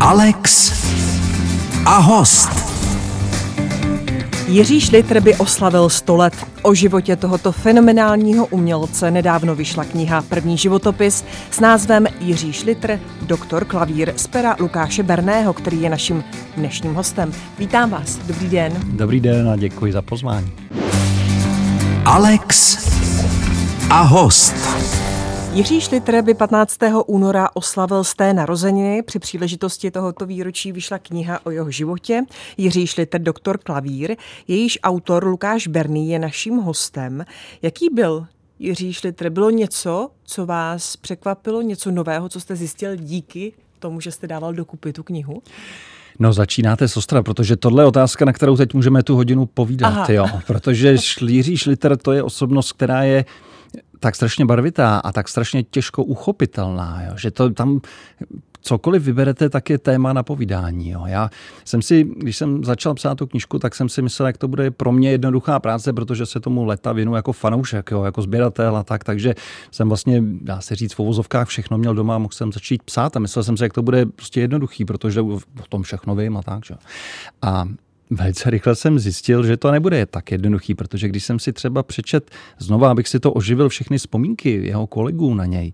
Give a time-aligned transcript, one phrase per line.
[0.00, 0.72] Alex
[1.86, 2.50] a host.
[4.48, 6.34] Jiří Šlitr by oslavil 100 let.
[6.62, 13.64] O životě tohoto fenomenálního umělce nedávno vyšla kniha První životopis s názvem Jiří Šlitr, doktor
[13.64, 16.24] klavír z pera Lukáše Berného, který je naším
[16.56, 17.32] dnešním hostem.
[17.58, 18.72] Vítám vás, dobrý den.
[18.84, 20.52] Dobrý den a děkuji za pozvání.
[22.04, 22.78] Alex
[23.90, 24.54] a host.
[25.52, 26.78] Jiří Šlitr by 15.
[27.06, 29.02] února oslavil z té narozeniny.
[29.02, 32.22] Při příležitosti tohoto výročí vyšla kniha o jeho životě.
[32.56, 34.16] Jiří Šlitr, doktor klavír.
[34.48, 37.24] Jejíž autor Lukáš Berný je naším hostem.
[37.62, 38.26] Jaký byl
[38.58, 39.30] Jiří Šlitr?
[39.30, 44.54] Bylo něco, co vás překvapilo, něco nového, co jste zjistil díky tomu, že jste dával
[44.54, 45.42] dokupy tu knihu?
[46.18, 50.10] No začínáte s ostra, protože tohle je otázka, na kterou teď můžeme tu hodinu povídat,
[50.10, 50.26] jo.
[50.46, 50.96] Protože
[51.26, 53.24] Jiří Šlitr to je osobnost, která je
[54.00, 57.80] tak strašně barvitá a tak strašně těžko uchopitelná, jo, že to tam
[58.62, 60.90] cokoliv vyberete, tak je téma na povídání.
[60.90, 61.02] Jo.
[61.06, 61.30] Já
[61.64, 64.70] jsem si, když jsem začal psát tu knižku, tak jsem si myslel, jak to bude
[64.70, 68.82] pro mě jednoduchá práce, protože se tomu leta věnu jako fanoušek, jo, jako sběratel a
[68.82, 69.34] tak, takže
[69.70, 73.20] jsem vlastně, dá se říct, v uvozovkách všechno měl doma mohl jsem začít psát a
[73.20, 76.64] myslel jsem si, jak to bude prostě jednoduchý, protože o tom všechno vím a tak.
[76.64, 76.74] Že.
[77.42, 77.68] A
[78.10, 82.30] Velice rychle jsem zjistil, že to nebude tak jednoduchý, protože když jsem si třeba přečet
[82.58, 85.72] znova, abych si to oživil všechny vzpomínky jeho kolegů na něj,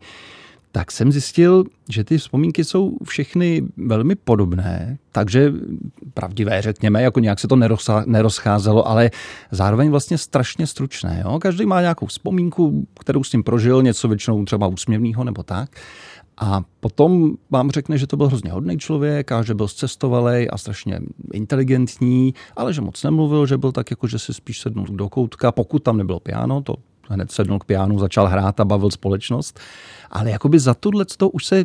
[0.72, 5.52] tak jsem zjistil, že ty vzpomínky jsou všechny velmi podobné, takže
[6.14, 7.56] pravdivé, řekněme, jako nějak se to
[8.06, 9.10] nerozcházelo, ale
[9.50, 11.22] zároveň vlastně strašně stručné.
[11.24, 11.38] Jo?
[11.38, 15.70] Každý má nějakou vzpomínku, kterou s tím prožil, něco většinou třeba úsměvného nebo tak.
[16.38, 20.58] A potom vám řekne, že to byl hrozně hodný člověk a že byl zcestovalý a
[20.58, 21.00] strašně
[21.32, 25.52] inteligentní, ale že moc nemluvil, že byl tak jako, že si spíš sednul do koutka,
[25.52, 26.74] pokud tam nebylo piano, to
[27.08, 29.60] hned sednul k pianu, začal hrát a bavil společnost.
[30.10, 31.64] Ale jakoby za tohle to už se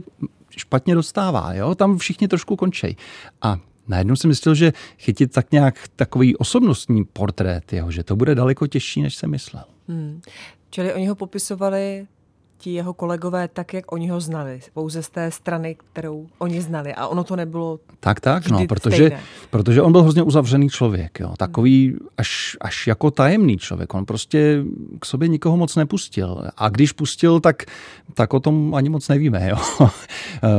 [0.50, 1.76] špatně dostává, jo?
[1.76, 2.98] tam všichni trošku končí.
[3.42, 8.36] A najednou jsem myslel, že chytit tak nějak takový osobnostní portrét jeho, že to bude
[8.36, 9.64] daleko těžší, než jsem myslel.
[9.88, 10.22] Hmm.
[10.70, 12.08] Čili oni ho popisovali
[12.62, 16.94] ti jeho kolegové tak, jak oni ho znali, pouze z té strany, kterou oni znali.
[16.94, 19.12] A ono to nebylo Tak, tak, no, protože,
[19.50, 23.94] protože on byl hrozně uzavřený člověk, jo, takový až, až jako tajemný člověk.
[23.94, 24.64] On prostě
[25.00, 26.50] k sobě nikoho moc nepustil.
[26.58, 27.64] A když pustil, tak,
[28.14, 29.50] tak o tom ani moc nevíme.
[29.50, 29.88] Jo.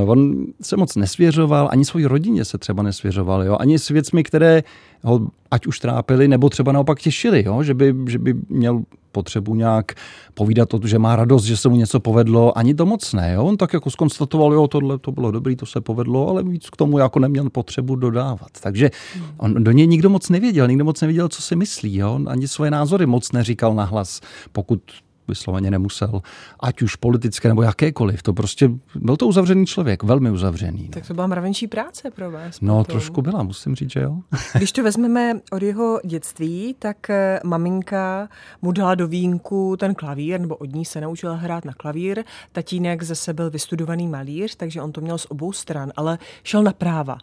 [0.06, 4.62] on se moc nesvěřoval, ani svojí rodině se třeba nesvěřoval, jo, ani s věcmi, které
[5.02, 5.20] ho
[5.52, 7.62] ať už trápili, nebo třeba naopak těšili, jo?
[7.62, 8.82] Že, by, že by měl
[9.12, 9.92] potřebu nějak
[10.34, 13.32] povídat to, že má radost, že se mu něco povedlo, ani to moc ne.
[13.32, 13.44] Jo?
[13.44, 16.76] On tak jako skonstatoval, jo, tohle to bylo dobrý, to se povedlo, ale víc k
[16.76, 18.50] tomu jako neměl potřebu dodávat.
[18.60, 18.90] Takže
[19.38, 21.96] on, do něj nikdo moc nevěděl, nikdo moc nevěděl, co si myslí.
[21.96, 22.20] Jo?
[22.26, 24.20] Ani svoje názory moc neříkal nahlas,
[24.52, 24.80] pokud
[25.28, 26.22] vysloveně nemusel,
[26.60, 28.22] ať už politické nebo jakékoliv.
[28.22, 30.88] To prostě byl to uzavřený člověk, velmi uzavřený.
[30.88, 32.60] Tak to byla mravenčí práce pro vás.
[32.60, 32.92] No, potom.
[32.92, 34.18] trošku byla, musím říct, že jo.
[34.54, 38.28] Když to vezmeme od jeho dětství, tak eh, maminka
[38.62, 42.24] mu dala do vínku ten klavír, nebo od ní se naučila hrát na klavír.
[42.52, 46.72] Tatínek zase byl vystudovaný malíř, takže on to měl z obou stran, ale šel na
[46.72, 47.18] práva.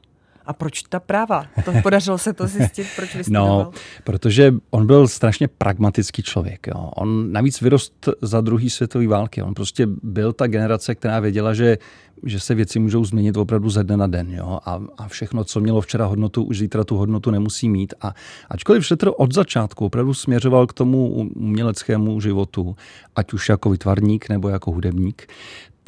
[0.49, 1.45] A proč ta práva?
[1.65, 3.57] To podařilo se to zjistit, proč vystudoval?
[3.57, 3.71] No,
[4.03, 6.67] protože on byl strašně pragmatický člověk.
[6.67, 6.91] Jo.
[6.95, 9.41] On navíc vyrost za druhý světové války.
[9.41, 11.77] On prostě byl ta generace, která věděla, že
[12.23, 14.33] že se věci můžou změnit opravdu ze dne na den.
[14.33, 14.59] Jo?
[14.65, 17.93] A, a všechno, co mělo včera hodnotu, už zítra tu hodnotu nemusí mít.
[18.01, 18.13] A
[18.49, 22.75] ačkoliv Šetr od začátku opravdu směřoval k tomu uměleckému životu,
[23.15, 25.27] ať už jako vytvarník nebo jako hudebník,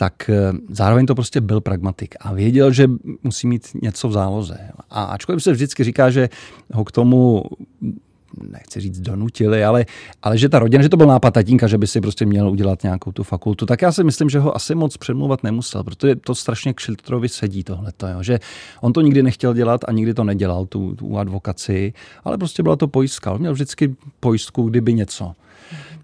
[0.02, 2.90] tak eh, zároveň to prostě byl pragmatik a věděl, že
[3.24, 4.58] musí mít něco v záloze.
[4.90, 6.30] A ačkoliv se vždycky říká, že
[6.74, 7.44] ho k tomu
[8.52, 9.86] nechci říct donutili, ale,
[10.24, 12.84] ale že ta rodina, že to byl nápad tatínka, že by si prostě měl udělat
[12.84, 16.36] nějakou tu fakultu, tak já si myslím, že ho asi moc přemluvat nemusel, protože to
[16.36, 18.40] strašně k Šiltrovi sedí tohleto, jo, že
[18.82, 22.76] on to nikdy nechtěl dělat a nikdy to nedělal, tu, tu advokaci, ale prostě byla
[22.76, 23.32] to pojistka.
[23.32, 25.34] On měl vždycky pojistku, kdyby něco.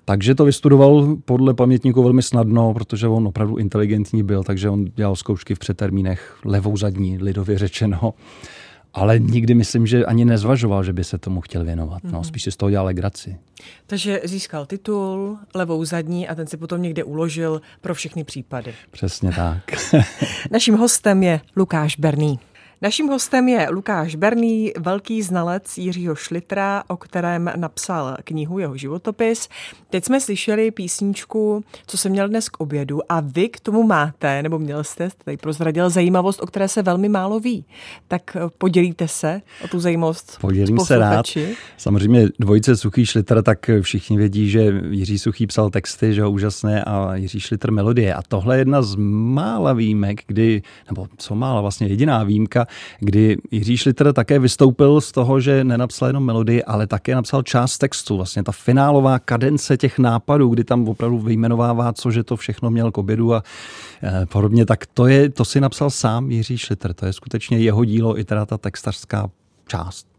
[0.09, 5.16] Takže to vystudoval podle pamětníků velmi snadno, protože on opravdu inteligentní byl, takže on dělal
[5.16, 8.13] zkoušky v přetermínech levou zadní, lidově řečeno.
[8.94, 12.04] Ale nikdy myslím, že ani nezvažoval, že by se tomu chtěl věnovat.
[12.04, 12.24] No, mhm.
[12.24, 13.38] spíš si z toho dělal legraci.
[13.88, 18.74] Takže získal titul, levou zadní a ten si potom někde uložil pro všechny případy.
[18.92, 19.63] Přesně tak.
[20.51, 22.39] Naším hostem je Lukáš Berný.
[22.81, 29.50] Naším hostem je Lukáš Berný, velký znalec Jiřího Šlitra, o kterém napsal knihu jeho životopis.
[29.89, 34.44] Teď jsme slyšeli písničku, co jsem měl dnes k obědu a vy k tomu máte,
[34.44, 37.65] nebo měl jste, tady prozradil zajímavost, o které se velmi málo ví.
[38.07, 41.25] Tak podělíte se o tu zajímavost Podělím se rád.
[41.77, 46.83] Samozřejmě dvojice Suchý Šlitr, tak všichni vědí, že Jiří Suchý psal texty, že ho úžasné
[46.83, 48.13] a Jiří Šlitr melodie.
[48.13, 52.67] A tohle je jedna z mála výjimek, kdy, nebo co mála vlastně jediná výjimka,
[53.00, 57.78] kdy Jiří Šliter také vystoupil z toho, že nenapsal jenom melodii, ale také napsal část
[57.78, 58.18] textu.
[58.18, 62.92] Vlastně ta finálová kadence těch nápadů, kdy tam opravdu vyjmenovává, co že to všechno měl
[62.92, 63.44] k obědu a
[64.04, 66.94] eh, podobně, tak to, je, to si napsal sám Jiří Šliter.
[66.94, 69.30] To je skutečně jeho dílo i teda ta textařská
[69.68, 70.17] část.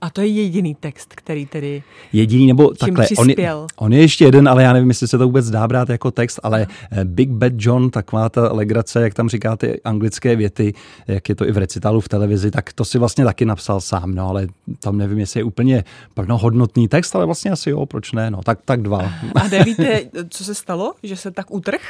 [0.00, 1.82] A to je jediný text, který tedy
[2.12, 5.24] Jediný, nebo takhle, on je, on je ještě jeden, ale já nevím, jestli se to
[5.24, 9.28] vůbec dá brát jako text, ale eh, Big Bad John, taková ta legrace, jak tam
[9.28, 10.74] říká ty anglické věty,
[11.06, 14.14] jak je to i v recitálu v televizi, tak to si vlastně taky napsal sám,
[14.14, 14.46] no, ale
[14.80, 15.84] tam nevím, jestli je úplně
[16.14, 19.10] plnohodnotný text, ale vlastně asi jo, proč ne, no, tak, tak dva.
[19.34, 21.80] A nevíte, co se stalo, že se tak utrh?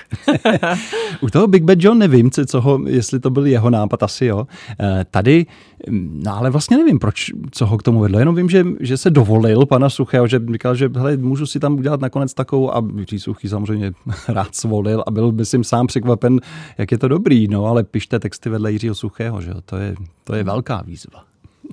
[1.21, 4.47] U toho Big Bad John nevím, co ho, jestli to byl jeho nápad, asi jo.
[4.81, 5.47] Eh, tady,
[5.89, 8.19] mm, no ale vlastně nevím, proč, co ho k tomu vedlo.
[8.19, 11.75] Jenom vím, že, že se dovolil pana Suchého, že říkal, že hele, můžu si tam
[11.75, 13.93] udělat nakonec takovou a Jiří Suchý samozřejmě
[14.29, 16.41] rád svolil a byl by si sám překvapen,
[16.79, 19.95] jak je to dobrý, no ale pište texty vedle Jiřího Suchého, že jo, to je,
[20.25, 21.25] to je velká výzva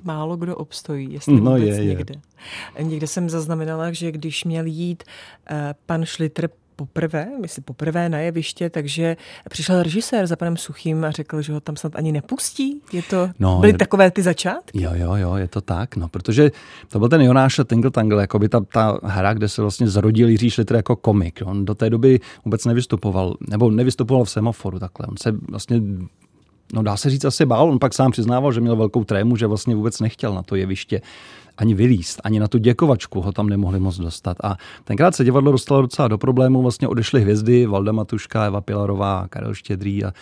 [0.04, 2.14] málo kdo obstojí, jestli no, vůbec je, někde.
[2.78, 2.84] Je.
[2.84, 5.04] Někde jsem zaznamenala, že když měl jít
[5.50, 5.56] uh,
[5.86, 9.16] pan Šlitr poprvé, myslím poprvé na jeviště, takže
[9.50, 12.80] přišel režisér za panem Suchým a řekl, že ho tam snad ani nepustí.
[12.92, 14.82] Je to, no, byly je, takové ty začátky?
[14.82, 16.50] Jo, jo, jo, je to tak, no, protože
[16.88, 20.28] to byl ten Jonáš Tingle Tangle, jako by ta, ta hra, kde se vlastně zrodil
[20.28, 21.42] Jiří Šlitr jako komik.
[21.44, 25.06] On do té doby vůbec nevystupoval, nebo nevystupoval v semaforu takhle.
[25.06, 25.80] On se vlastně
[26.72, 29.46] No dá se říct asi bál, on pak sám přiznával, že měl velkou trému, že
[29.46, 31.00] vlastně vůbec nechtěl na to jeviště
[31.56, 34.36] ani vylíst, ani na tu děkovačku ho tam nemohli moc dostat.
[34.44, 39.26] A tenkrát se divadlo dostalo docela do problému, vlastně odešly hvězdy, Valda Matuška, Eva Pilarová,
[39.28, 40.12] Karel Štědrý a,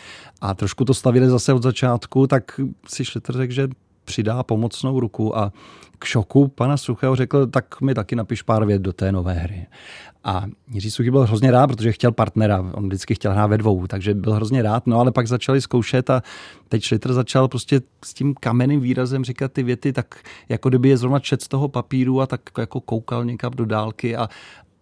[0.40, 3.68] a trošku to stavili zase od začátku, tak si Šlitr řekl, že
[4.04, 5.52] přidá pomocnou ruku a
[5.98, 9.66] k šoku pana Suchého řekl, tak mi taky napiš pár vět do té nové hry.
[10.24, 13.86] A Jiří Suchý byl hrozně rád, protože chtěl partnera, on vždycky chtěl hrát ve dvou,
[13.86, 16.22] takže byl hrozně rád, no ale pak začali zkoušet a
[16.68, 20.14] teď Schlitter začal prostě s tím kamenným výrazem říkat ty věty, tak
[20.48, 24.16] jako kdyby je zrovna čet z toho papíru a tak jako koukal někam do dálky
[24.16, 24.28] a,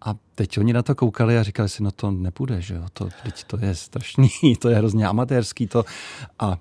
[0.05, 3.09] a teď oni na to koukali a říkali si, no to nepůjde, že jo, to,
[3.23, 4.29] teď to je strašný,
[4.59, 5.85] to je hrozně amatérský to
[6.39, 6.57] a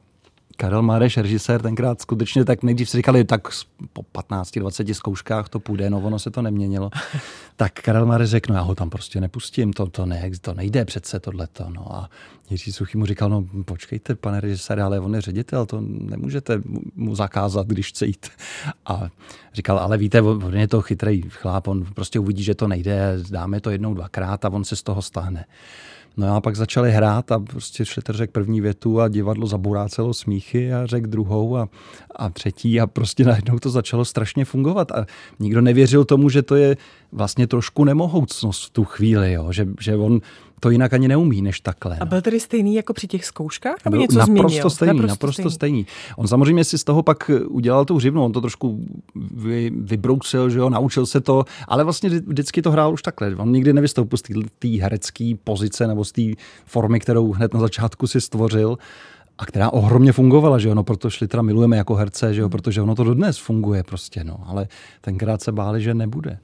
[0.61, 3.49] Karel Máreš, režisér, tenkrát skutečně tak nejdřív si říkali, tak
[3.93, 6.91] po 15-20 zkouškách to půjde, no ono se to neměnilo.
[7.57, 10.85] tak Karel Máreš řekl, no já ho tam prostě nepustím, to, to, ne, to nejde
[10.85, 11.67] přece tohleto.
[11.71, 12.11] No a
[12.51, 16.63] Jiří Suchý mu říkal, no počkejte, pane režisér, ale on je ředitel, to nemůžete
[16.95, 18.27] mu zakázat, když chce jít.
[18.87, 19.09] A
[19.55, 23.61] říkal, ale víte, on je to chytrý chláp, on prostě uvidí, že to nejde, dáme
[23.61, 25.45] to jednou, dvakrát a on se z toho stáhne.
[26.17, 30.73] No a pak začali hrát a prostě Šliter řekl první větu a divadlo zaburácelo smíchy
[30.73, 31.69] a řekl druhou a,
[32.17, 35.07] a třetí a prostě najednou to začalo strašně fungovat a
[35.39, 36.77] nikdo nevěřil tomu, že to je
[37.13, 39.53] vlastně trošku nemohoucnost v tu chvíli, jo?
[39.53, 40.21] Že, že on
[40.61, 41.97] to jinak ani neumí, než takhle.
[42.01, 43.85] A byl tedy stejný jako při těch zkouškách?
[43.85, 44.71] Nebo něco naprosto změnil?
[44.71, 45.85] Stejný, naprosto, naprosto stejný.
[45.85, 45.87] stejný.
[46.17, 50.59] On samozřejmě si z toho pak udělal tu hřivnu, on to trošku vy, vybrousil, že
[50.59, 53.37] jo, naučil se to, ale vlastně vždycky to hrál už takhle.
[53.37, 54.23] On nikdy nevystoupil z
[54.59, 56.23] té herecké pozice nebo z té
[56.67, 58.79] formy, kterou hned na začátku si stvořil
[59.39, 62.95] a která ohromně fungovala, že ono proto Šlitra milujeme jako herce, že jo, protože ono
[62.95, 64.69] to dodnes funguje prostě, no, ale
[65.01, 66.39] tenkrát se báli, že nebude.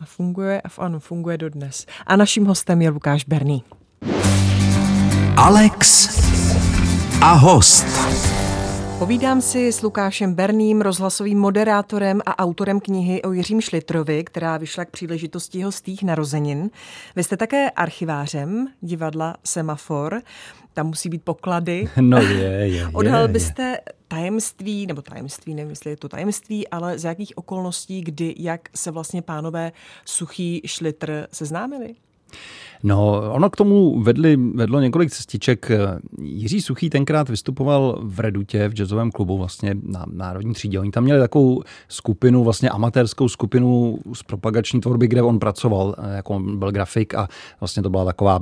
[0.00, 1.86] A funguje, a ano, funguje dodnes.
[2.06, 3.64] A naším hostem je Lukáš Berný.
[5.36, 6.08] Alex
[7.20, 8.45] a host.
[8.98, 14.84] Povídám si s Lukášem Berným, rozhlasovým moderátorem a autorem knihy o Jiřím Šlitrovi, která vyšla
[14.84, 16.70] k příležitosti jeho stých narozenin.
[17.16, 20.22] Vy jste také archivářem divadla Semafor.
[20.74, 21.88] Tam musí být poklady.
[22.00, 22.88] No je, je.
[22.92, 28.00] Odhal je, byste tajemství, nebo tajemství, nevím, jestli je to tajemství, ale z jakých okolností,
[28.00, 29.72] kdy, jak se vlastně pánové
[30.04, 31.94] Suchý Šlitr seznámili?
[32.82, 35.70] No, ono k tomu vedli, vedlo několik cestiček.
[36.22, 40.80] Jiří Suchý tenkrát vystupoval v Redutě, v jazzovém klubu vlastně na Národní třídě.
[40.80, 46.34] Oni tam měli takovou skupinu, vlastně amatérskou skupinu z propagační tvorby, kde on pracoval, jako
[46.34, 47.28] on byl grafik a
[47.60, 48.40] vlastně to byla taková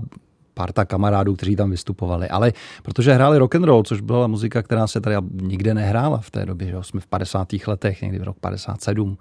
[0.55, 2.29] parta kamarádů, kteří tam vystupovali.
[2.29, 6.31] Ale protože hráli rock and roll, což byla muzika, která se tady nikde nehrála v
[6.31, 7.49] té době, že jsme v 50.
[7.67, 9.19] letech, někdy v rok 57,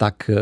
[0.00, 0.34] tak eh,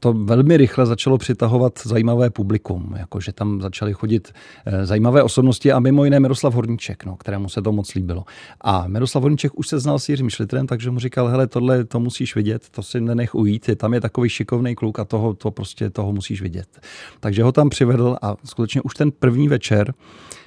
[0.00, 4.32] to velmi rychle začalo přitahovat zajímavé publikum, jakože tam začaly chodit
[4.66, 8.24] eh, zajímavé osobnosti a mimo jiné Miroslav Horníček, no, kterému se to moc líbilo.
[8.60, 12.00] A Miroslav Horníček už se znal s Jiřím Šlitrem, takže mu říkal, hele, tohle to
[12.00, 15.90] musíš vidět, to si nenech ujít, tam je takový šikovný kluk a toho, to prostě
[15.90, 16.80] toho musíš vidět.
[17.20, 19.94] Takže ho tam přivedl a skutečně už ten první večer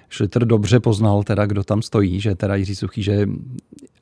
[0.10, 3.28] Šlitr dobře poznal teda, kdo tam stojí, že teda Jiří Suchý, že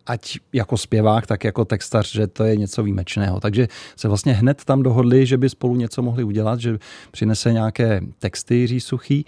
[0.06, 3.40] ať jako zpěvák, tak jako textař, že to je něco výjimečného.
[3.40, 6.78] Takže se vlastně hned tam dohodli, že by spolu něco mohli udělat, že
[7.12, 9.26] přinese nějaké texty Jiří Suchý.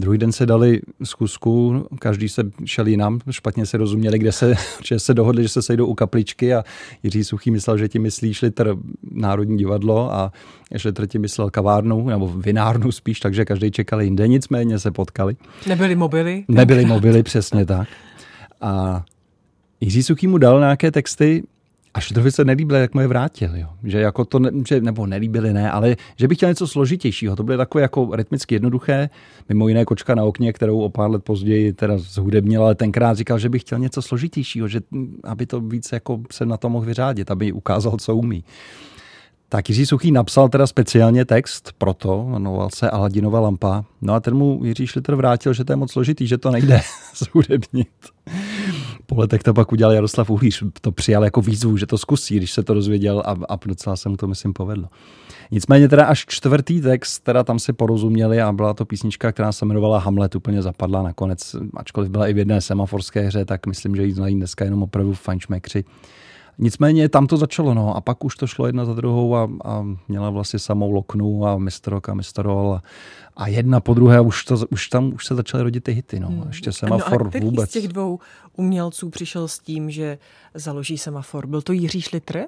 [0.00, 4.98] Druhý den se dali zkusku, každý se šel jinam, špatně se rozuměli, kde se, že
[4.98, 6.64] se dohodli, že se sejdou u kapličky a
[7.02, 8.76] Jiří Suchý myslel, že ti myslí Šlitr
[9.12, 10.32] Národní divadlo a
[10.76, 15.36] Šlitr ti myslel kavárnu nebo vinárnu spíš, takže každý čekal jinde, nicméně se potkali.
[15.66, 16.44] Nebyly mobily?
[16.48, 17.88] Nebyly mobily, přesně tak.
[18.60, 19.04] A
[19.80, 21.42] Jiří Suchý mu dal nějaké texty,
[21.94, 23.56] a Šlitovi se nelíbilo, jak mu je vrátil.
[23.56, 23.68] Jo.
[23.84, 27.36] Že jako to, ne, že, nebo nelíbili, ne, ale že bych chtěl něco složitějšího.
[27.36, 29.10] To bylo takové jako rytmicky jednoduché.
[29.48, 33.38] Mimo jiné kočka na okně, kterou o pár let později teda zhudebnil, ale tenkrát říkal,
[33.38, 34.80] že bych chtěl něco složitějšího, že,
[35.24, 38.44] aby to víc jako se na to mohl vyřádit, aby ukázal, co umí.
[39.50, 43.84] Tak Jiří Suchý napsal teda speciálně text pro to, jmenoval se Aladinova lampa.
[44.02, 46.80] No a ten mu Jiří Šlitr vrátil, že to je moc složitý, že to nejde
[47.16, 47.88] zhudebnit.
[49.18, 50.62] Letech to pak udělal Jaroslav Uhlíř.
[50.80, 54.08] To přijal jako výzvu, že to zkusí, když se to dozvěděl a, a docela se
[54.08, 54.88] mu to, myslím, povedlo.
[55.50, 59.64] Nicméně teda až čtvrtý text, teda tam si porozuměli a byla to písnička, která se
[59.64, 64.04] jmenovala Hamlet, úplně zapadla nakonec, ačkoliv byla i v jedné semaforské hře, tak myslím, že
[64.04, 65.84] ji znají dneska jenom opravdu fajnšmekři.
[66.58, 69.86] Nicméně tam to začalo, no, a pak už to šlo jedna za druhou a, a
[70.08, 72.82] měla vlastně samou Loknu a Mistrok a Mistrol a,
[73.36, 76.28] a jedna po druhé už, to, už tam už se začaly rodit ty hity, no.
[76.28, 76.44] Hmm.
[76.48, 77.70] Ještě semafor no a vůbec.
[77.70, 78.18] z těch dvou
[78.56, 80.18] umělců přišel s tím, že
[80.54, 81.46] založí semafor?
[81.46, 82.44] Byl to Jiří Šlitr?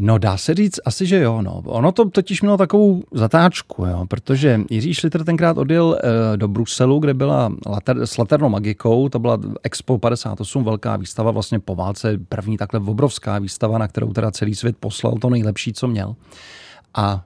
[0.00, 1.42] No dá se říct asi, že jo.
[1.42, 1.62] No.
[1.64, 6.98] Ono to totiž mělo takovou zatáčku, jo, protože Jiří Šlitr tenkrát odjel e, do Bruselu,
[6.98, 12.18] kde byla later, s Laternou magikou, to byla Expo 58, velká výstava, vlastně po válce
[12.28, 16.16] první takhle obrovská výstava, na kterou teda celý svět poslal to nejlepší, co měl.
[16.94, 17.24] A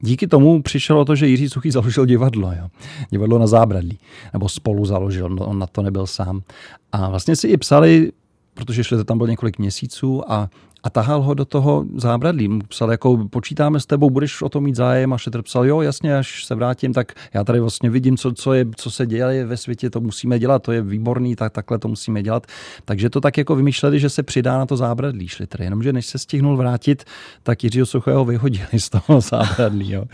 [0.00, 2.52] díky tomu přišlo to, že Jiří Suchý založil divadlo.
[2.52, 2.68] Jo.
[3.10, 3.98] Divadlo na zábradlí.
[4.32, 6.42] Nebo spolu založil, no, on na to nebyl sám.
[6.92, 8.12] A vlastně si i psali
[8.54, 10.48] protože šli tam byl několik měsíců a
[10.84, 12.58] a tahal ho do toho zábradlí.
[12.68, 16.16] Psal jako, počítáme s tebou, budeš o to mít zájem a Šetr psal, jo, jasně,
[16.16, 19.56] až se vrátím, tak já tady vlastně vidím, co, co, je, co se děje ve
[19.56, 22.46] světě, to musíme dělat, to je výborný, tak takhle to musíme dělat.
[22.84, 25.62] Takže to tak jako vymýšleli, že se přidá na to zábradlí Šlitr.
[25.62, 27.04] Jenomže než se stihnul vrátit,
[27.42, 30.04] tak Jiřího Suchého vyhodili z toho zábradlí, jo.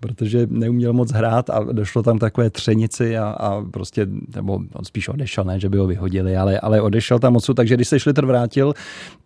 [0.00, 4.06] protože neuměl moc hrát a došlo tam takové třenici a, a prostě,
[4.36, 7.74] nebo on spíš odešel, ne, že by ho vyhodili, ale, ale odešel tam moc, takže
[7.74, 8.74] když se Šlitr vrátil,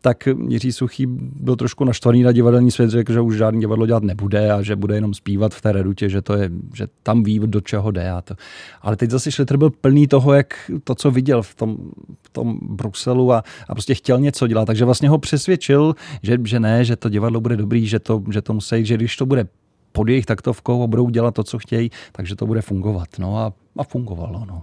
[0.00, 4.02] tak Jiří Suchý byl trošku naštvaný na divadelní svět, řekl, že už žádný divadlo dělat
[4.02, 7.38] nebude a že bude jenom zpívat v té redutě, že, to je, že tam ví,
[7.38, 8.10] do čeho jde.
[8.10, 8.34] A to.
[8.82, 11.76] Ale teď zase Schlitter byl plný toho, jak to, co viděl v tom,
[12.22, 14.64] v tom Bruselu a, a prostě chtěl něco dělat.
[14.64, 18.42] Takže vlastně ho přesvědčil, že, že ne, že to divadlo bude dobrý, že to, že
[18.42, 19.48] to musí, že když to bude
[19.92, 23.08] pod jejich taktovkou a budou dělat to, co chtějí, takže to bude fungovat.
[23.18, 24.44] No a, a fungovalo.
[24.48, 24.62] No.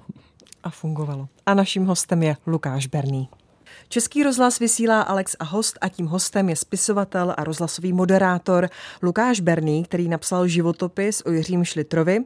[0.63, 1.27] A fungovalo.
[1.45, 3.29] A naším hostem je Lukáš Berný.
[3.89, 8.69] Český rozhlas vysílá Alex a host a tím hostem je spisovatel a rozhlasový moderátor
[9.03, 12.19] Lukáš Berný, který napsal životopis o Jiřím Šlitrovi.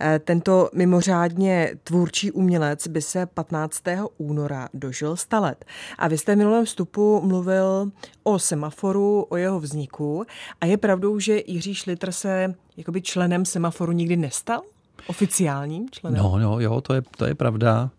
[0.00, 3.82] Eh, tento mimořádně tvůrčí umělec by se 15.
[4.18, 5.64] února dožil 100 let.
[5.98, 7.90] A vy jste v minulém vstupu mluvil
[8.22, 10.24] o semaforu, o jeho vzniku
[10.60, 14.62] a je pravdou, že Jiří Šlitr se jakoby členem semaforu nikdy nestal?
[15.06, 16.22] Oficiálním členem?
[16.22, 17.90] No, no jo, to je, to je pravda.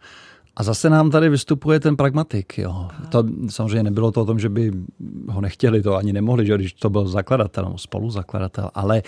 [0.57, 2.57] A zase nám tady vystupuje ten pragmatik.
[2.57, 2.87] Jo.
[3.09, 4.71] To samozřejmě nebylo to o tom, že by
[5.29, 9.03] ho nechtěli, to ani nemohli, že když to byl zakladatel spoluzakladatel, ale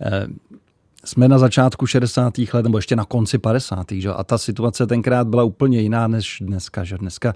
[0.00, 0.26] eh,
[1.04, 2.34] jsme na začátku 60.
[2.52, 3.86] let, nebo ještě na konci 50.
[3.92, 4.10] Že?
[4.10, 6.84] a ta situace tenkrát byla úplně jiná než dneska.
[6.84, 6.98] Že?
[6.98, 7.34] Dneska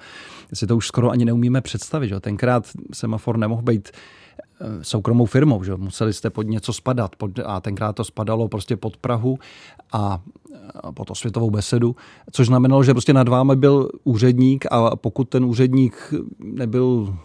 [0.54, 2.08] si to už skoro ani neumíme představit.
[2.08, 2.20] Že?
[2.20, 3.90] Tenkrát semafor nemohl být
[4.82, 8.96] soukromou firmou, že museli jste pod něco spadat pod, a tenkrát to spadalo prostě pod
[8.96, 9.38] Prahu
[9.92, 10.20] a,
[10.74, 11.96] a pod osvětovou besedu,
[12.32, 17.16] což znamenalo, že prostě nad vámi byl úředník a pokud ten úředník nebyl,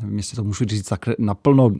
[0.00, 1.70] nevím, jestli to můžu říct tak naplno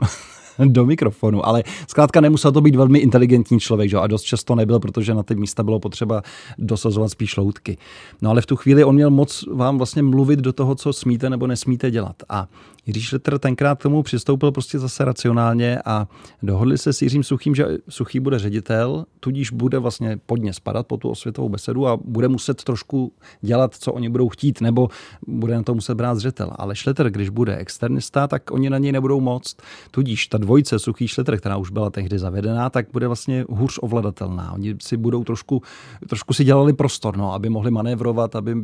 [0.64, 3.96] do mikrofonu, ale zkrátka nemusel to být velmi inteligentní člověk, že?
[3.96, 6.22] a dost často nebyl, protože na ty místa bylo potřeba
[6.58, 7.78] dosazovat spíš loutky.
[8.22, 11.30] No ale v tu chvíli on měl moc vám vlastně mluvit do toho, co smíte
[11.30, 12.16] nebo nesmíte dělat.
[12.28, 12.48] A
[12.86, 16.08] Jiří Šletr tenkrát k tomu přistoupil prostě zase racionálně a
[16.42, 20.96] dohodli se s Jiřím Suchým, že Suchý bude ředitel, tudíž bude vlastně podně spadat po
[20.96, 24.88] tu osvětovou besedu a bude muset trošku dělat, co oni budou chtít, nebo
[25.26, 26.50] bude na to muset brát zřetel.
[26.56, 29.56] Ale Šletr, když bude externista, tak oni na něj nebudou moc.
[29.90, 34.52] Tudíž ta dvojice Suchý Šletr, která už byla tehdy zavedená, tak bude vlastně hůř ovladatelná.
[34.52, 35.62] Oni si budou trošku,
[36.08, 38.56] trošku si dělali prostor, no, aby mohli manévrovat, aby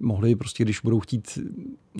[0.00, 1.38] mohli prostě, když budou chtít,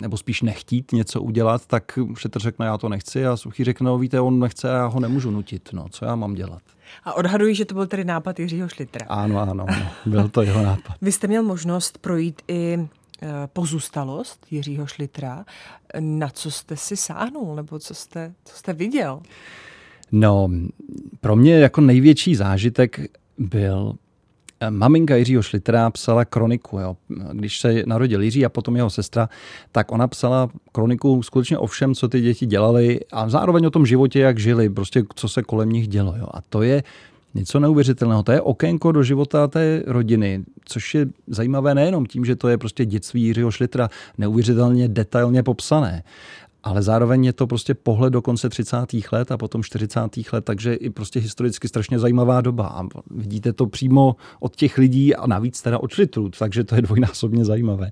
[0.01, 3.99] nebo spíš nechtít něco udělat, tak Šetr řekne, já to nechci a Suchý řekne, no
[3.99, 6.63] víte, on nechce a já ho nemůžu nutit, no, co já mám dělat.
[7.05, 9.07] A odhaduji, že to byl tedy nápad Jiřího Šlitra.
[9.09, 9.67] Ano, ano,
[10.07, 10.95] byl to jeho nápad.
[11.03, 12.89] Vy jste měl možnost projít i
[13.47, 15.45] pozůstalost Jiřího Šlitra.
[16.01, 19.21] Na co jste si sáhnul, nebo co jste, co jste viděl?
[20.13, 20.51] No,
[21.21, 23.01] pro mě jako největší zážitek
[23.39, 23.95] byl
[24.71, 26.79] maminka Jiřího Šlitera psala kroniku.
[26.79, 26.97] Jo.
[27.33, 29.29] Když se narodil Jiří a potom jeho sestra,
[29.73, 33.87] tak ona psala kroniku skutečně o všem, co ty děti dělali a zároveň o tom
[33.87, 36.15] životě, jak žili, prostě co se kolem nich dělo.
[36.19, 36.27] Jo.
[36.31, 36.83] A to je
[37.35, 38.23] něco neuvěřitelného.
[38.23, 42.59] To je okénko do života té rodiny, což je zajímavé nejenom tím, že to je
[42.59, 46.03] prostě dětství Jiřího Šlitra neuvěřitelně detailně popsané,
[46.63, 48.77] ale zároveň je to prostě pohled do konce 30.
[49.13, 50.01] let a potom 40.
[50.33, 52.67] let, takže i prostě historicky strašně zajímavá doba.
[52.67, 56.83] A vidíte to přímo od těch lidí a navíc teda od šlitrů, takže to je
[56.83, 57.91] dvojnásobně zajímavé.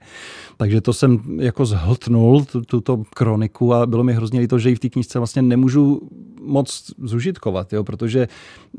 [0.57, 4.79] Takže to jsem jako zhltnul, tuto kroniku a bylo mi hrozně líto, že i v
[4.79, 6.01] té knižce vlastně nemůžu
[6.43, 8.29] moc zužitkovat, jo, protože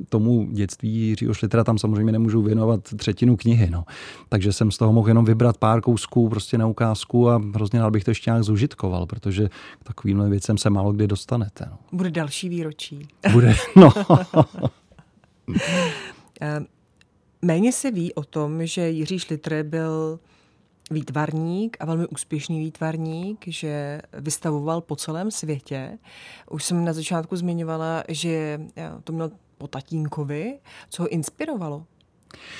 [0.09, 3.69] tomu dětství Jiřího Šlitra tam samozřejmě nemůžu věnovat třetinu knihy.
[3.69, 3.83] No.
[4.29, 7.89] Takže jsem z toho mohl jenom vybrat pár kousků prostě na ukázku a hrozně rád
[7.89, 9.49] bych to ještě nějak zužitkoval, protože
[9.83, 11.65] takovýmhle věcem se málo kdy dostanete.
[11.71, 11.77] No.
[11.91, 13.07] Bude další výročí.
[13.31, 13.91] Bude, no.
[16.43, 16.59] Eh,
[17.41, 20.19] méně se ví o tom, že Jiří Šlitr byl
[20.91, 25.97] výtvarník a velmi úspěšný výtvarník, že vystavoval po celém světě.
[26.51, 30.59] Už jsem na začátku zmiňovala, že eh, to měl po tatínkovi.
[30.89, 31.85] Co ho inspirovalo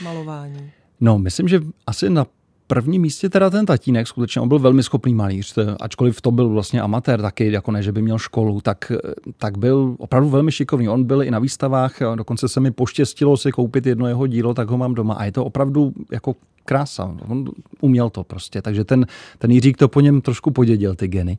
[0.04, 0.72] malování?
[1.00, 2.25] No, myslím, že asi na
[2.72, 6.82] prvním místě teda ten tatínek, skutečně on byl velmi schopný malíř, ačkoliv to byl vlastně
[6.82, 8.92] amatér taky, jako ne, že by měl školu, tak,
[9.38, 10.90] tak byl opravdu velmi šikovný.
[10.90, 14.70] On byl i na výstavách, dokonce se mi poštěstilo si koupit jedno jeho dílo, tak
[14.70, 16.36] ho mám doma a je to opravdu jako
[16.66, 17.16] krása.
[17.28, 17.50] On
[17.82, 19.06] uměl to prostě, takže ten,
[19.38, 21.38] ten Jiřík to po něm trošku podědil, ty geny.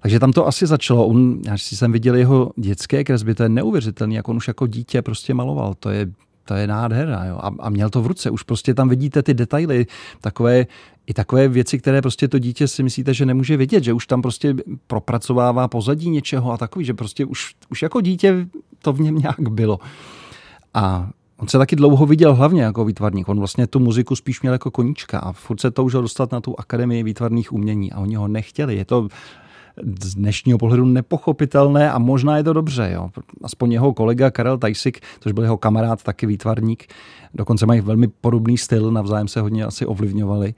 [0.00, 1.06] Takže tam to asi začalo.
[1.06, 4.66] On, já si jsem viděl jeho dětské kresby, to je neuvěřitelný, jak on už jako
[4.66, 5.74] dítě prostě maloval.
[5.74, 6.06] To je
[6.44, 7.24] to je nádhera.
[7.24, 7.38] Jo?
[7.42, 8.30] A, a měl to v ruce.
[8.30, 9.86] Už prostě tam vidíte ty detaily,
[10.20, 10.66] takové,
[11.06, 14.22] i takové věci, které prostě to dítě si myslíte, že nemůže vidět, že už tam
[14.22, 14.54] prostě
[14.86, 18.46] propracovává pozadí něčeho a takový, že prostě už, už jako dítě
[18.82, 19.78] to v něm nějak bylo.
[20.74, 23.28] A On se taky dlouho viděl hlavně jako výtvarník.
[23.28, 26.54] On vlastně tu muziku spíš měl jako koníčka a furt se toužil dostat na tu
[26.58, 28.76] akademii výtvarných umění a oni ho nechtěli.
[28.76, 29.08] Je to
[30.02, 32.90] z dnešního pohledu nepochopitelné a možná je to dobře.
[32.94, 33.10] Jo.
[33.42, 36.86] Aspoň jeho kolega Karel Tajsik, což byl jeho kamarád, taky výtvarník,
[37.34, 40.54] dokonce mají velmi podobný styl, navzájem se hodně asi ovlivňovali,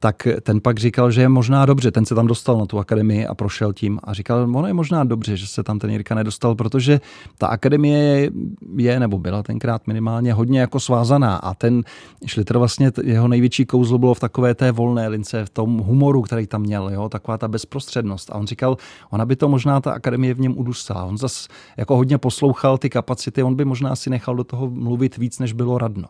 [0.00, 3.26] tak ten pak říkal, že je možná dobře, ten se tam dostal na tu akademii
[3.26, 6.54] a prošel tím a říkal, ono je možná dobře, že se tam ten Jirka nedostal,
[6.54, 7.00] protože
[7.38, 8.30] ta akademie
[8.76, 11.84] je, nebo byla tenkrát minimálně hodně jako svázaná a ten
[12.28, 16.46] Schlitter vlastně, jeho největší kouzlo bylo v takové té volné lince, v tom humoru, který
[16.46, 18.30] tam měl, jo, taková ta bezprostřednost.
[18.30, 18.76] A on říkal,
[19.10, 21.04] ona by to možná ta akademie v něm udusala.
[21.04, 25.16] On zas jako hodně poslouchal ty kapacity, on by možná si nechal do toho mluvit
[25.16, 26.08] víc, než bylo radno.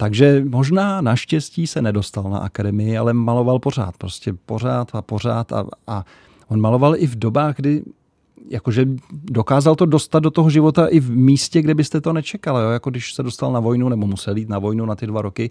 [0.00, 5.64] Takže možná naštěstí se nedostal na akademii, ale maloval pořád, prostě pořád a pořád a,
[5.86, 6.04] a
[6.48, 7.82] on maloval i v dobách, kdy
[8.50, 12.64] jakože dokázal to dostat do toho života i v místě, kde byste to nečekali.
[12.64, 12.70] Jo?
[12.70, 15.50] Jako když se dostal na vojnu nebo musel jít na vojnu na ty dva roky,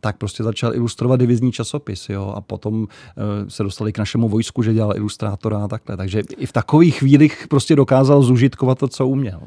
[0.00, 2.08] tak prostě začal ilustrovat divizní časopis.
[2.08, 2.32] Jo?
[2.36, 5.96] A potom e, se dostali k našemu vojsku, že dělal ilustrátora a takhle.
[5.96, 9.40] Takže i v takových chvílích prostě dokázal zužitkovat to, co uměl.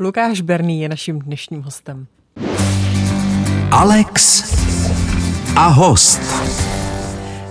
[0.00, 2.06] Lukáš Berný je naším dnešním hostem.
[3.72, 4.42] Alex
[5.56, 6.20] a host.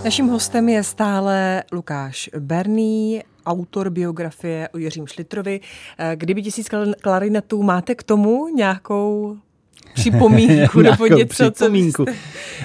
[0.03, 5.59] Naším hostem je stále Lukáš Berný, autor biografie o Jiřím Šlitrovi.
[6.15, 6.69] Kdyby tisíc
[7.01, 9.37] klarinetů, máte k tomu nějakou
[9.93, 12.05] připomínku nebo něco, připomínku.
[12.05, 12.11] co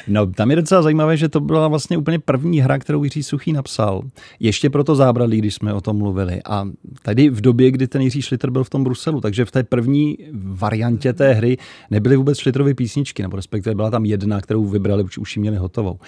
[0.08, 3.52] No, tam je docela zajímavé, že to byla vlastně úplně první hra, kterou Jiří Suchý
[3.52, 4.02] napsal.
[4.40, 6.40] Ještě pro to zábradlí, když jsme o tom mluvili.
[6.44, 6.68] A
[7.02, 10.18] tady v době, kdy ten Jiří Šlitr byl v tom Bruselu, takže v té první
[10.32, 11.56] variantě té hry
[11.90, 15.56] nebyly vůbec Šlitrovy písničky, nebo respektive byla tam jedna, kterou vybrali, už, už ji měli
[15.56, 15.98] hotovou.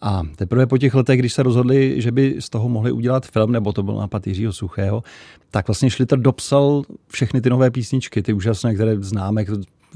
[0.00, 3.52] A teprve po těch letech, když se rozhodli, že by z toho mohli udělat film,
[3.52, 5.02] nebo to byl nápad Jiřího Suchého,
[5.50, 9.44] tak vlastně Šlitr dopsal všechny ty nové písničky, ty úžasné, které známe,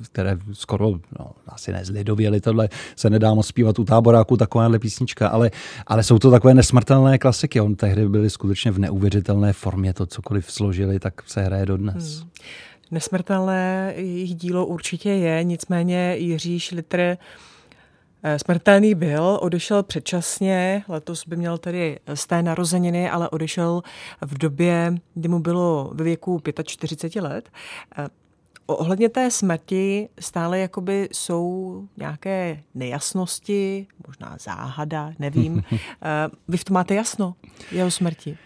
[0.02, 5.50] které skoro, no, asi nezlidověli, tohle se nedá moc zpívat u táboráku, takováhle písnička, ale,
[5.86, 7.60] ale jsou to takové nesmrtelné klasiky.
[7.60, 12.20] On tehdy byly skutečně v neuvěřitelné formě, to cokoliv složili, tak se hraje dodnes.
[12.20, 12.30] Hmm.
[12.90, 17.16] Nesmrtelné jejich dílo určitě je, nicméně Jiří Šlitr
[18.22, 23.82] eh, Smrtelný byl, odešel předčasně, letos by měl tedy z té narozeniny, ale odešel
[24.20, 27.50] v době, kdy mu bylo ve věku 45 let.
[28.66, 35.62] Ohledně té smrti stále jakoby jsou nějaké nejasnosti, možná záhada, nevím.
[36.02, 37.34] Eh, vy v tom máte jasno,
[37.72, 38.36] jeho smrti?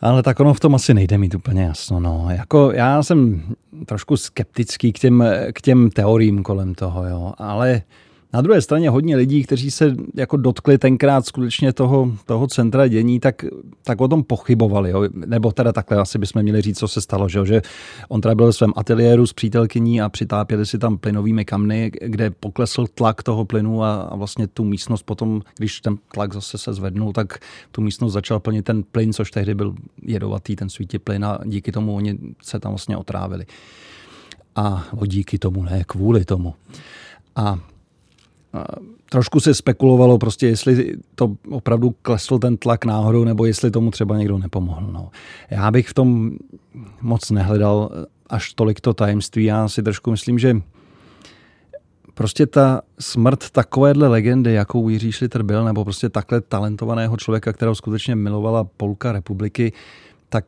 [0.00, 2.00] Ale tak ono v tom asi nejde mít úplně jasno.
[2.00, 2.26] No.
[2.30, 3.42] Jako já jsem
[3.86, 7.32] trošku skeptický k těm, k těm teoriím kolem toho, jo.
[7.38, 7.82] ale
[8.32, 13.20] Na druhé straně hodně lidí, kteří se jako dotkli tenkrát skutečně toho, toho centra dění,
[13.20, 13.44] tak,
[13.82, 14.90] tak o tom pochybovali.
[14.90, 15.08] Jo?
[15.14, 17.28] Nebo teda takhle asi bychom měli říct, co se stalo.
[17.28, 17.62] Že, že
[18.08, 22.30] on teda byl ve svém ateliéru s přítelkyní a přitápěli si tam plynovými kamny, kde
[22.30, 26.72] poklesl tlak toho plynu a, a vlastně tu místnost potom, když ten tlak zase se
[26.72, 27.38] zvednul, tak
[27.72, 31.72] tu místnost začal plnit ten plyn, což tehdy byl jedovatý, ten svítí plyn a díky
[31.72, 33.46] tomu oni se tam vlastně otrávili.
[34.56, 36.54] A o díky tomu, ne kvůli tomu.
[37.36, 37.58] A
[39.08, 44.18] Trošku se spekulovalo prostě, jestli to opravdu klesl ten tlak náhodou, nebo jestli tomu třeba
[44.18, 44.86] někdo nepomohl.
[44.92, 45.10] No.
[45.50, 46.30] Já bych v tom
[47.00, 47.90] moc nehledal
[48.30, 49.44] až tolik to tajemství.
[49.44, 50.56] Já si trošku myslím, že
[52.14, 57.74] prostě ta smrt takovéhle legendy, jakou Jiří Šliter byl, nebo prostě takhle talentovaného člověka, kterého
[57.74, 59.72] skutečně milovala Polka republiky,
[60.28, 60.44] tak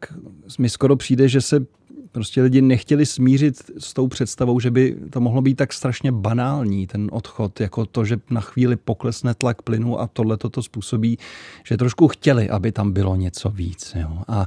[0.59, 1.67] mi skoro přijde, že se
[2.13, 6.87] prostě lidi nechtěli smířit s tou představou, že by to mohlo být tak strašně banální,
[6.87, 11.19] ten odchod, jako to, že na chvíli poklesne tlak plynu a tohle toto způsobí,
[11.65, 13.97] že trošku chtěli, aby tam bylo něco víc.
[14.01, 14.19] Jo.
[14.29, 14.47] A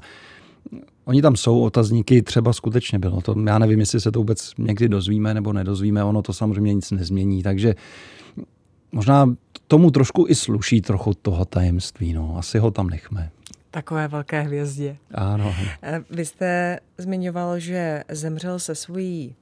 [1.06, 3.22] Oni tam jsou, otazníky třeba skutečně bylo.
[3.22, 6.92] To, já nevím, jestli se to vůbec někdy dozvíme nebo nedozvíme, ono to samozřejmě nic
[6.92, 7.44] nezmění.
[7.44, 7.76] Takže
[8.92, 9.36] možná
[9.68, 12.14] tomu trošku i sluší trochu toho tajemství.
[12.14, 12.38] No.
[12.38, 13.32] Asi ho tam nechme
[13.76, 14.98] takové velké hvězdě.
[15.14, 15.56] Ano.
[15.82, 19.36] Eh, vy jste zmiňoval, že zemřel se svojí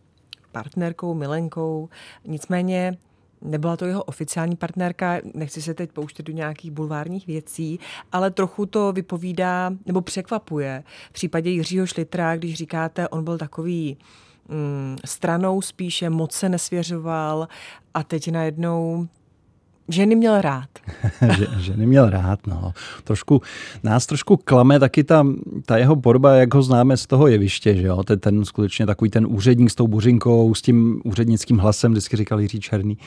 [0.52, 1.90] partnerkou, milenkou,
[2.26, 2.98] nicméně
[3.42, 7.80] nebyla to jeho oficiální partnerka, nechci se teď pouštět do nějakých bulvárních věcí,
[8.12, 10.84] ale trochu to vypovídá nebo překvapuje.
[11.10, 13.98] V případě Jiřího Šlitra, když říkáte, on byl takový
[14.48, 17.48] mm, stranou spíše, moc se nesvěřoval
[17.94, 19.08] a teď najednou
[19.90, 20.70] Ženy měl rád.
[21.58, 22.74] ženy měl rád, no.
[23.04, 23.42] Trošku,
[23.84, 25.28] nás trošku klame taky ta,
[25.66, 28.04] ta jeho podoba, jak ho známe z toho jeviště, že jo?
[28.04, 32.40] Ten, ten skutečně takový ten úředník s tou buřinkou, s tím úřednickým hlasem, vždycky říkal
[32.40, 32.98] Jiří Černý.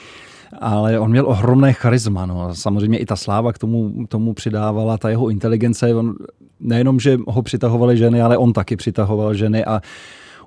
[0.60, 2.54] Ale on měl ohromné charisma, no.
[2.54, 6.14] Samozřejmě i ta sláva k tomu, tomu přidávala, ta jeho inteligence, on,
[6.60, 9.80] nejenom, že ho přitahovaly ženy, ale on taky přitahoval ženy a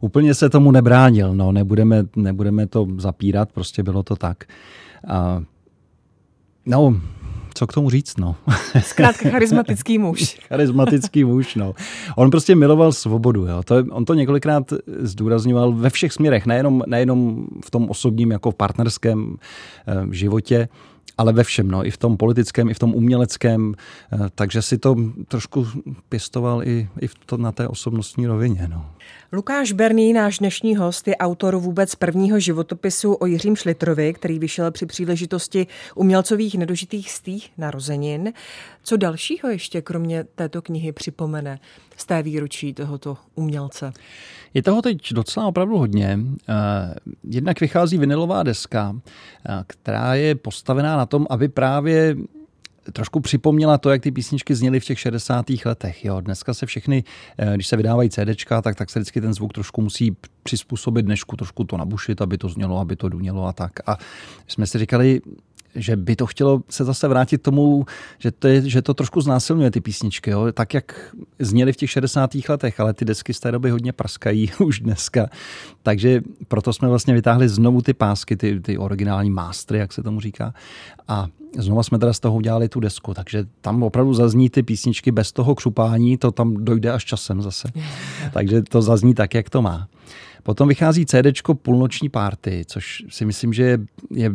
[0.02, 1.52] úplně se tomu nebránil, no.
[1.52, 4.44] Nebudeme, nebudeme to zapírat, prostě bylo to tak.
[5.08, 5.42] A
[6.70, 7.02] No,
[7.54, 8.36] co k tomu říct, no.
[8.82, 10.40] Zkrátka charismatický muž.
[10.48, 11.74] charismatický muž, no.
[12.16, 13.64] On prostě miloval svobodu, jo.
[13.64, 18.56] To, on to několikrát zdůrazňoval ve všech směrech, nejenom, nejenom v tom osobním, jako v
[18.56, 19.36] partnerském
[19.88, 20.68] eh, životě,
[21.18, 23.76] ale ve všem, no, i v tom politickém, i v tom uměleckém,
[24.14, 24.96] eh, takže si to
[25.28, 25.68] trošku
[26.10, 28.68] pěstoval i, i v to, na té osobnostní rovině.
[28.68, 28.86] No.
[29.34, 34.72] Lukáš Berný, náš dnešní host, je autor vůbec prvního životopisu o Jiřím Šlitrovi, který vyšel
[34.72, 38.34] při příležitosti umělcových nedožitých stých narozenin.
[38.84, 41.60] Co dalšího ještě kromě této knihy připomene
[41.98, 43.94] z té výročí tohoto umělce?
[44.54, 46.20] Je toho teď docela opravdu hodně.
[46.50, 48.96] Eh, jednak vychází vinilová deska,
[49.50, 52.16] eh, která je postavená na tom, aby právě
[52.94, 55.66] trošku připomněla to, jak ty písničky zněly v těch 60.
[55.66, 56.06] letech.
[56.06, 56.22] Jo.
[56.22, 57.04] Dneska se všechny,
[57.38, 61.36] eh, když se vydávají CDčka, tak, tak se vždycky ten zvuk trošku musí přizpůsobit dnešku,
[61.36, 63.72] trošku to nabušit, aby to znělo, aby to dunělo a tak.
[63.86, 63.98] A
[64.48, 65.22] jsme si říkali,
[65.76, 67.86] že by to chtělo se zase vrátit tomu,
[68.20, 70.52] že to, je, že to trošku znásilňuje ty písničky, jo?
[70.52, 72.32] tak jak zněly v těch 60.
[72.50, 75.28] letech, ale ty desky z té doby hodně praskají už dneska.
[75.84, 80.20] Takže proto jsme vlastně vytáhli znovu ty pásky, ty, ty originální mástry, jak se tomu
[80.20, 80.54] říká.
[81.08, 81.28] A
[81.58, 85.32] znova jsme teda z toho udělali tu desku, takže tam opravdu zazní ty písničky bez
[85.32, 87.68] toho křupání, to tam dojde až časem zase.
[88.34, 89.88] takže to zazní tak, jak to má.
[90.44, 93.80] Potom vychází CD Půlnoční párty, což si myslím, že je,
[94.12, 94.32] je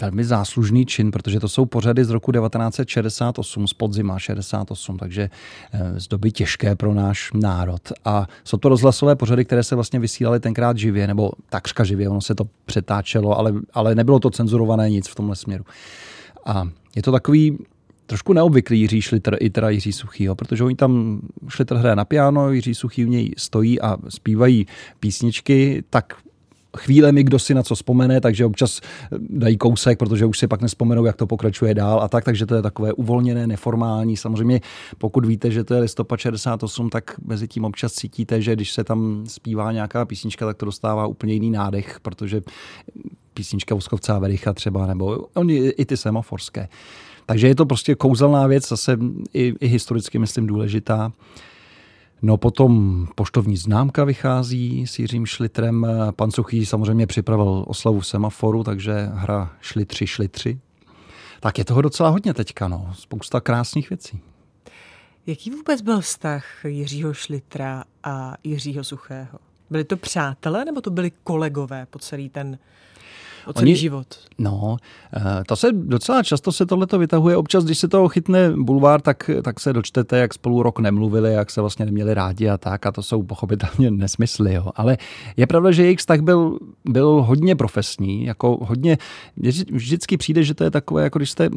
[0.00, 5.30] velmi záslužný čin, protože to jsou pořady z roku 1968, z podzima 68, takže
[5.72, 7.92] eh, z doby těžké pro náš národ.
[8.04, 12.20] A jsou to rozhlasové pořady, které se vlastně vysílaly tenkrát živě, nebo takřka živě, ono
[12.20, 15.64] se to přetáčelo, ale, ale nebylo to cenzurované nic v tomhle směru.
[16.46, 17.58] A je to takový
[18.06, 22.50] trošku neobvyklý Jiří Šlitr i teda Jiří Suchý, protože oni tam Šlitr hraje na piano,
[22.50, 24.66] Jiří Suchý v něj stojí a zpívají
[25.00, 26.14] písničky, tak
[26.76, 28.80] chvílemi, kdo si na co vzpomene, takže občas
[29.18, 32.54] dají kousek, protože už si pak nespomenou, jak to pokračuje dál a tak, takže to
[32.54, 34.16] je takové uvolněné, neformální.
[34.16, 34.60] Samozřejmě,
[34.98, 38.84] pokud víte, že to je listopad 68, tak mezi tím občas cítíte, že když se
[38.84, 42.42] tam zpívá nějaká písnička, tak to dostává úplně jiný nádech, protože
[43.34, 46.68] písnička Voskovce a Vericha třeba, nebo oni, i ty semaforské.
[47.26, 48.98] Takže je to prostě kouzelná věc, zase
[49.34, 51.12] i, i historicky, myslím, důležitá.
[52.22, 55.86] No potom poštovní známka vychází s Jiřím Šlitrem.
[56.16, 60.60] Pan Suchý samozřejmě připravil oslavu semaforu, takže hra Šlitři, Šlitři.
[61.40, 62.90] Tak je toho docela hodně teďka, no.
[62.94, 64.20] Spousta krásných věcí.
[65.26, 69.38] Jaký vůbec byl vztah Jiřího Šlitra a Jiřího Suchého?
[69.70, 72.58] Byli to přátelé nebo to byli kolegové po celý ten
[73.46, 74.06] o celý Oni, život.
[74.38, 74.76] No,
[75.16, 77.36] eh, to se docela často se tohleto vytahuje.
[77.36, 81.50] Občas, když se toho chytne bulvár, tak, tak se dočtete, jak spolu rok nemluvili, jak
[81.50, 82.86] se vlastně neměli rádi a tak.
[82.86, 84.54] A to jsou pochopitelně nesmysly.
[84.54, 84.70] Jo.
[84.76, 84.98] Ale
[85.36, 88.98] je pravda, že jejich vztah byl, byl hodně profesní, jako hodně,
[89.72, 91.50] vždycky přijde, že to je takové, jako když jste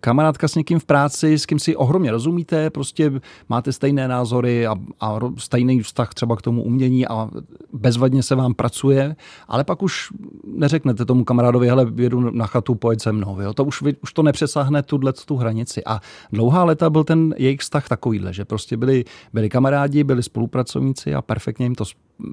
[0.00, 3.12] kamarádka s někým v práci, s kým si ohromně rozumíte, prostě
[3.48, 7.30] máte stejné názory a, a stejný vztah třeba k tomu umění a
[7.72, 9.16] bezvadně se vám pracuje,
[9.48, 10.08] ale pak už
[10.44, 13.40] neřeknete tomu kamarádovi, hele, jedu na chatu, pojď se mnou.
[13.40, 13.52] Jo?
[13.52, 15.84] To už, už to nepřesáhne tuhle tu hranici.
[15.84, 16.00] A
[16.32, 21.22] dlouhá léta byl ten jejich vztah takovýhle, že prostě byli, byli kamarádi, byli spolupracovníci a
[21.22, 21.84] perfektně jim to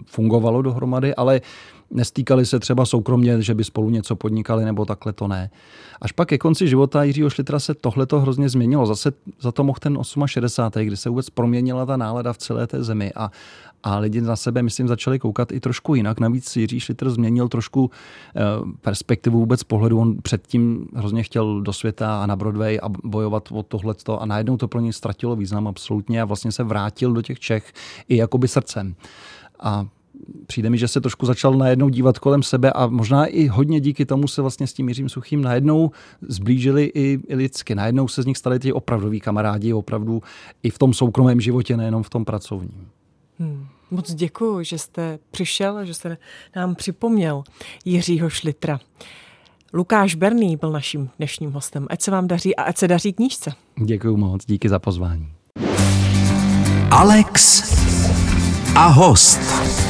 [0.06, 1.42] fungovalo dohromady, ale
[1.92, 5.50] nestýkali se třeba soukromně, že by spolu něco podnikali nebo takhle to ne.
[6.02, 8.86] Až pak ke konci života Jiřího Šlitra se tohle to hrozně změnilo.
[8.86, 10.86] Zase za to mohl ten 68.
[10.86, 13.32] kdy se vůbec proměnila ta nálada v celé té zemi a,
[13.84, 16.20] a lidi na sebe, myslím, začali koukat i trošku jinak.
[16.20, 17.92] Navíc Jiří Šlitr změnil trošku
[18.36, 18.42] eh,
[18.82, 20.00] perspektivu vůbec pohledu.
[20.00, 24.58] On předtím hrozně chtěl do světa a na Broadway a bojovat o tohleto a najednou
[24.58, 27.74] to pro něj ztratilo význam absolutně a vlastně se vrátil do těch Čech
[28.10, 28.96] i jakoby srdcem.
[29.60, 29.88] A
[30.48, 34.06] přijde mi, že se trošku začal najednou dívat kolem sebe a možná i hodně díky
[34.06, 37.76] tomu se vlastně s tím Jiřím Suchým najednou zblížili i, i lidsky.
[37.76, 40.22] Najednou se z nich stali ti opravdoví kamarádi, opravdu
[40.64, 42.88] i v tom soukromém životě, nejenom v tom pracovním.
[43.40, 43.68] Hmm.
[43.92, 46.18] Moc děkuji, že jste přišel, že jste
[46.56, 47.44] nám připomněl
[47.86, 48.80] Jiřího Šlitra.
[49.74, 51.88] Lukáš Berný byl naším dnešním hostem.
[51.90, 53.52] Ať se vám daří a ať se daří knížce.
[53.86, 55.28] Děkuji moc, díky za pozvání.
[56.92, 57.64] Alex
[58.76, 59.85] a host.